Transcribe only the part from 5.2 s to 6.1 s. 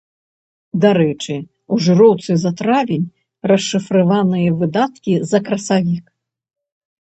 за красавік.